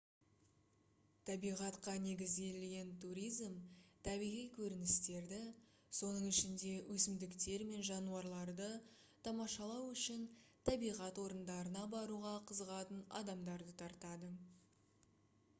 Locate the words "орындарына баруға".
11.27-12.33